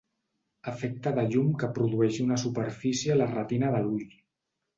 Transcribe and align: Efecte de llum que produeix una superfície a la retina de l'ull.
Efecte 0.69 1.11
de 1.17 1.25
llum 1.35 1.51
que 1.63 1.69
produeix 1.75 2.17
una 2.25 2.39
superfície 2.45 3.15
a 3.15 3.19
la 3.21 3.29
retina 3.37 3.71
de 3.79 3.85
l'ull. 3.87 4.11